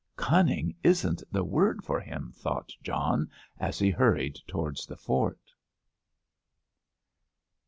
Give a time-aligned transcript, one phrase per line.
[0.15, 5.51] "Cunning isn't the word for him," thought John, as he hurried towards the fort.